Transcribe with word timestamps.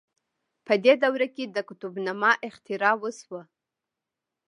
په 0.65 0.73
دې 0.83 0.93
دوره 1.03 1.27
کې 1.35 1.43
د 1.55 1.57
قطب 1.67 1.93
نماء 2.07 2.37
اختراع 2.47 2.95
وشوه. 3.01 3.41